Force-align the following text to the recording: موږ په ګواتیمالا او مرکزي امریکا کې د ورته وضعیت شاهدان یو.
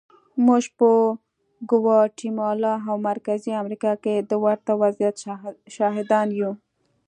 موږ 0.45 0.63
په 0.79 0.89
ګواتیمالا 1.71 2.73
او 2.87 2.95
مرکزي 3.09 3.51
امریکا 3.61 3.91
کې 4.03 4.13
د 4.29 4.31
ورته 4.43 4.71
وضعیت 4.81 5.15
شاهدان 5.75 6.27
یو. 6.39 6.51